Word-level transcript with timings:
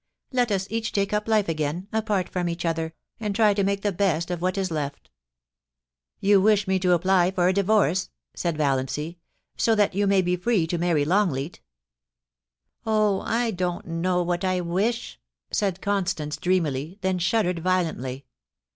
Let 0.31 0.51
us 0.51 0.65
each 0.71 0.93
take 0.93 1.13
up 1.13 1.27
life 1.27 1.47
again, 1.47 1.87
apart 1.93 2.27
from 2.27 2.49
each 2.49 2.65
other, 2.65 2.95
and 3.19 3.35
try 3.35 3.53
to 3.53 3.63
make 3.63 3.83
the 3.83 3.91
best 3.91 4.31
of 4.31 4.41
what 4.41 4.57
is 4.57 4.71
left' 4.71 5.11
* 5.65 6.19
You 6.21 6.41
wish 6.41 6.67
me 6.67 6.79
to 6.79 6.93
apply 6.93 7.29
for 7.29 7.47
a 7.47 7.53
divorce,' 7.53 8.09
said 8.33 8.57
Valiancy, 8.57 9.19
* 9.37 9.45
so 9.57 9.75
that 9.75 9.93
you 9.93 10.07
may 10.07 10.23
be 10.23 10.35
free 10.35 10.65
to 10.65 10.79
marry 10.79 11.05
Longleat' 11.05 11.61
* 12.27 12.83
Oh, 12.83 13.21
I 13.23 13.51
don't 13.51 13.85
know 13.85 14.23
what 14.23 14.43
I 14.43 14.59
wish,' 14.59 15.19
said 15.51 15.81
Constance, 15.81 16.35
dreamily, 16.37 16.97
then 17.01 17.19
shuddered 17.19 17.59
violently. 17.59 18.25